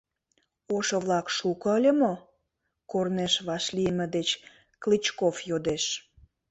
—Ошо-влак 0.75 1.27
шуко 1.37 1.67
ыле 1.77 1.91
мо?— 2.01 2.13
корнеш 2.91 3.33
вашлийме 3.47 4.05
деч 4.15 4.29
Клычков 4.81 5.35
йодеш. 5.49 5.83